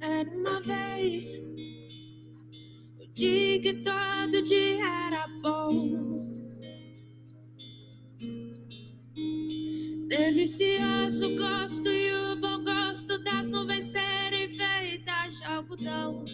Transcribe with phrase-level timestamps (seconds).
[0.00, 1.34] Era uma vez
[2.98, 6.32] o dia que todo dia era bom.
[10.08, 16.24] Delicioso gosto e o bom gosto das nuvens serem feitas de algodão.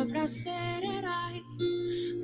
[0.00, 1.44] Dava pra ser herói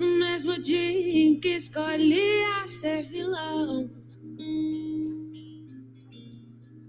[0.00, 3.91] no mesmo dia em que escolhia ser vilão.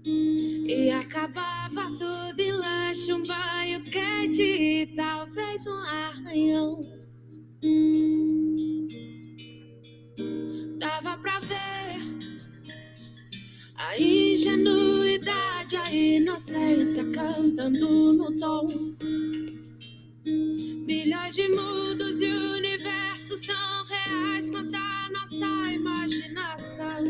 [0.06, 6.80] E acabava tudo em lanche, um banho quente e talvez um arranhão.
[10.78, 11.98] Dava pra ver
[13.76, 18.68] a ingenuidade, a inocência cantando no tom.
[21.54, 27.04] Mundos e universos tão reais quanto a nossa imaginação.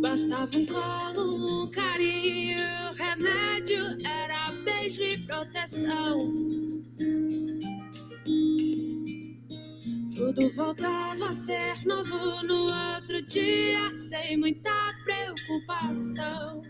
[0.00, 2.58] Bastava um colo, um carinho,
[2.96, 6.16] remédio era beijo e proteção.
[10.14, 14.70] Tudo voltava a ser novo no outro dia, sem muita
[15.04, 16.62] preocupação.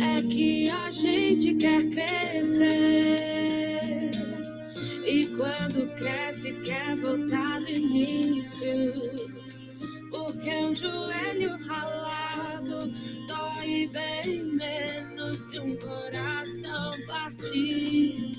[0.00, 2.70] É que a gente quer crescer.
[5.06, 8.68] E quando cresce, quer voltar do início.
[10.10, 12.92] Porque um joelho ralado
[13.26, 18.36] dói bem menos que um coração partido.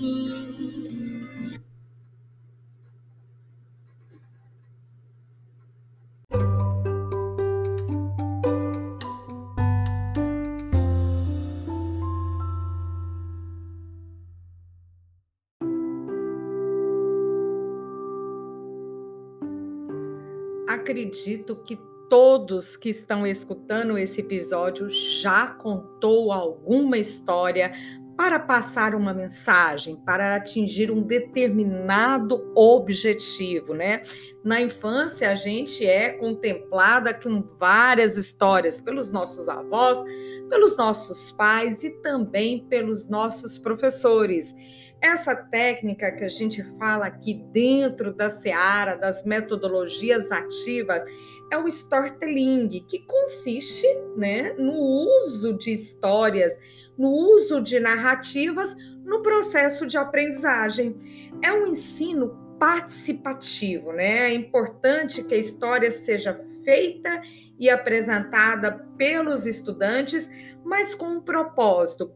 [20.88, 21.78] Acredito que
[22.10, 27.74] todos que estão escutando esse episódio já contou alguma história
[28.16, 34.02] para passar uma mensagem, para atingir um determinado objetivo, né?
[34.42, 40.02] Na infância, a gente é contemplada com várias histórias pelos nossos avós,
[40.50, 44.56] pelos nossos pais e também pelos nossos professores.
[45.02, 51.04] Essa técnica que a gente fala aqui dentro da seara das metodologias ativas
[51.52, 56.58] é o storytelling, que consiste né, no uso de histórias,
[56.98, 60.96] no uso de narrativas no processo de aprendizagem.
[61.42, 64.30] É um ensino participativo, né?
[64.30, 67.22] É importante que a história seja feita
[67.58, 70.30] e apresentada pelos estudantes,
[70.66, 72.14] mas com um propósito,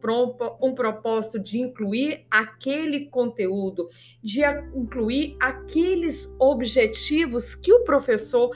[0.61, 3.87] um propósito de incluir aquele conteúdo,
[4.21, 4.41] de
[4.75, 8.53] incluir aqueles objetivos que o professor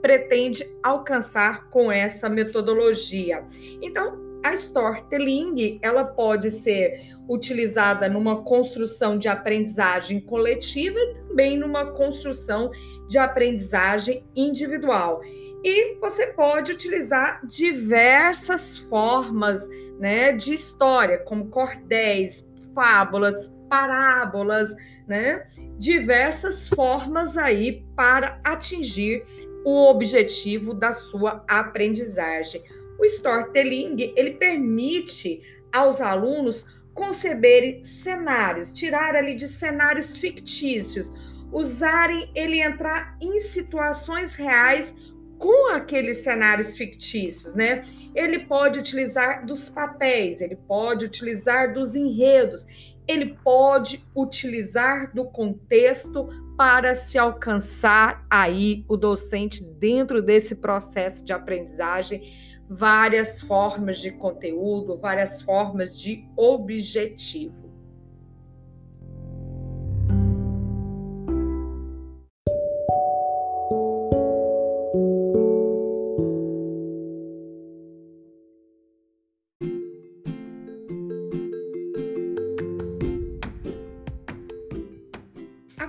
[0.00, 3.46] pretende alcançar com essa metodologia.
[3.82, 11.92] Então, a storytelling, ela pode ser utilizada numa construção de aprendizagem coletiva e também numa
[11.92, 12.70] construção
[13.08, 15.20] de aprendizagem individual.
[15.62, 19.68] E você pode utilizar diversas formas
[19.98, 24.74] né, de história, como cordéis, fábulas, parábolas,
[25.06, 25.46] né?
[25.78, 29.22] Diversas formas aí para atingir
[29.64, 32.62] o objetivo da sua aprendizagem.
[33.00, 35.40] O storytelling, ele permite
[35.72, 41.10] aos alunos conceberem cenários, tirar ali de cenários fictícios,
[41.50, 44.94] usarem ele entrar em situações reais
[45.38, 47.82] com aqueles cenários fictícios, né?
[48.14, 52.66] Ele pode utilizar dos papéis, ele pode utilizar dos enredos,
[53.08, 56.28] ele pode utilizar do contexto
[56.58, 64.96] para se alcançar aí o docente dentro desse processo de aprendizagem várias formas de conteúdo,
[64.96, 67.59] várias formas de objetivo.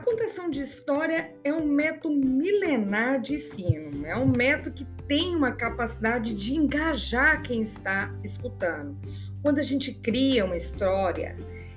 [0.01, 5.51] Contação de história é um método milenar de ensino, é um método que tem uma
[5.51, 8.97] capacidade de engajar quem está escutando.
[9.41, 11.35] Quando a gente cria uma história,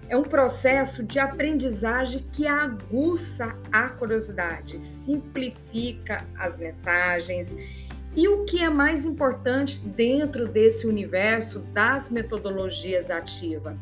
[0.08, 7.56] é um processo de aprendizagem que aguça a curiosidade, simplifica as mensagens.
[8.14, 13.76] E o que é mais importante dentro desse universo das metodologias ativas?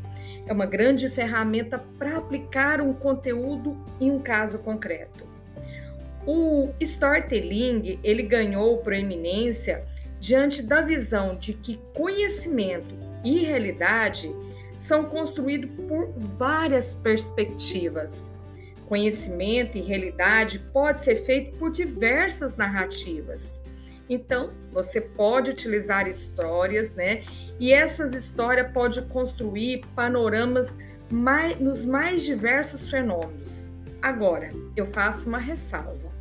[0.47, 5.27] É uma grande ferramenta para aplicar um conteúdo em um caso concreto.
[6.27, 9.85] O storytelling, ele ganhou proeminência
[10.21, 12.94] diante da visão de que conhecimento
[13.25, 14.35] e realidade
[14.79, 18.33] são construídos por várias perspectivas.
[18.88, 23.62] Conhecimento e realidade pode ser feito por diversas narrativas.
[24.08, 27.22] Então, você pode utilizar histórias, né?
[27.58, 30.76] E essas histórias podem construir panoramas
[31.10, 33.69] mais, nos mais diversos fenômenos.
[34.00, 36.12] Agora, eu faço uma ressalva.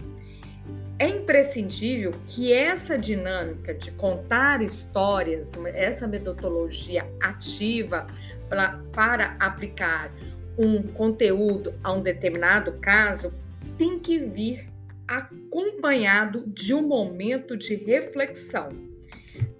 [0.99, 8.05] É imprescindível que essa dinâmica de contar histórias, essa metodologia ativa
[8.47, 10.11] pra, para aplicar
[10.55, 13.33] um conteúdo a um determinado caso,
[13.79, 14.70] tem que vir
[15.07, 18.69] acompanhado de um momento de reflexão.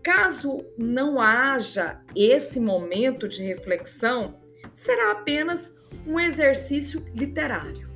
[0.03, 4.39] Caso não haja esse momento de reflexão,
[4.73, 5.75] será apenas
[6.07, 7.90] um exercício literário.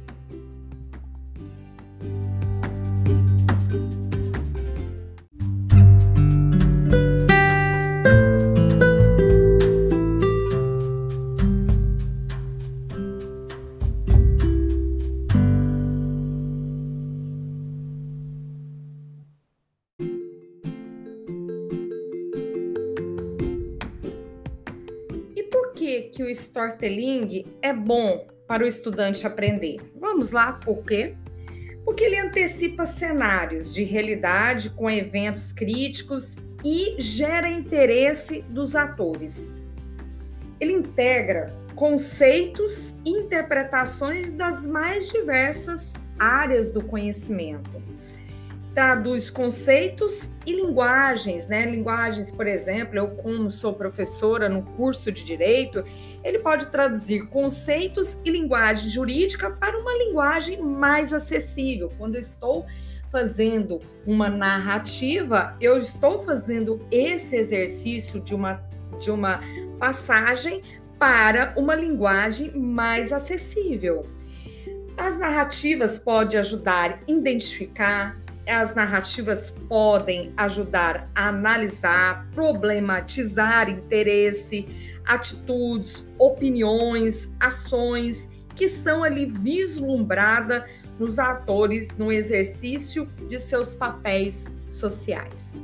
[26.26, 29.78] O storytelling é bom para o estudante aprender?
[29.96, 31.16] Vamos lá, por quê?
[31.84, 39.62] Porque ele antecipa cenários de realidade com eventos críticos e gera interesse dos atores.
[40.60, 47.84] Ele integra conceitos e interpretações das mais diversas áreas do conhecimento
[48.76, 51.66] traduz conceitos e linguagens, né?
[51.66, 55.82] Linguagens, por exemplo, eu como sou professora no curso de direito,
[56.22, 61.90] ele pode traduzir conceitos e linguagem jurídica para uma linguagem mais acessível.
[61.98, 62.66] Quando eu estou
[63.10, 68.62] fazendo uma narrativa, eu estou fazendo esse exercício de uma
[69.00, 69.42] de uma
[69.78, 70.62] passagem
[71.00, 74.06] para uma linguagem mais acessível.
[74.98, 78.18] As narrativas podem ajudar a identificar,
[78.48, 90.64] as narrativas podem ajudar a analisar, problematizar interesse, atitudes, opiniões, ações que são ali vislumbradas
[90.98, 95.64] nos atores no exercício de seus papéis sociais.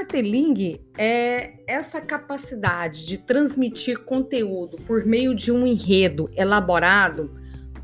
[0.00, 7.30] Storytelling é essa capacidade de transmitir conteúdo por meio de um enredo elaborado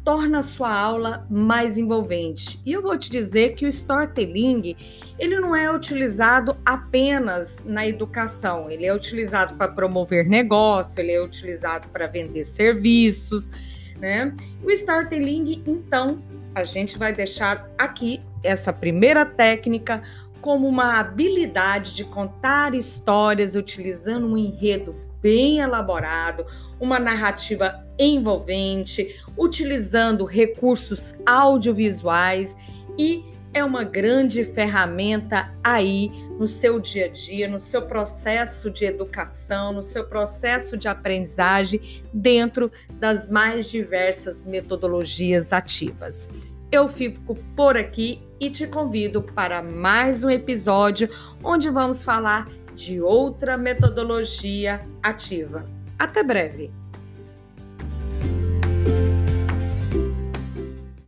[0.05, 2.61] torna a sua aula mais envolvente.
[2.65, 4.77] E eu vou te dizer que o storytelling,
[5.19, 11.21] ele não é utilizado apenas na educação, ele é utilizado para promover negócio, ele é
[11.21, 13.51] utilizado para vender serviços,
[13.99, 14.33] né?
[14.63, 16.23] O storytelling, então,
[16.55, 20.01] a gente vai deixar aqui essa primeira técnica
[20.47, 26.47] como uma habilidade de contar histórias utilizando um enredo bem elaborado,
[26.79, 32.57] uma narrativa envolvente, utilizando recursos audiovisuais
[32.97, 38.85] e é uma grande ferramenta aí no seu dia a dia, no seu processo de
[38.85, 46.29] educação, no seu processo de aprendizagem dentro das mais diversas metodologias ativas.
[46.71, 51.09] Eu fico por aqui e te convido para mais um episódio
[51.43, 55.65] onde vamos falar de outra metodologia ativa.
[55.99, 56.71] Até breve!